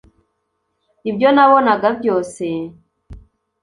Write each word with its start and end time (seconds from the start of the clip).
ibyo 1.09 1.29
nabonaga 1.35 1.87
byose 1.99 2.45